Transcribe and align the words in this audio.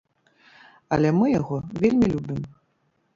Але 0.95 1.11
мы 1.17 1.25
яго 1.39 1.55
вельмі 1.83 2.05
любім. 2.15 2.41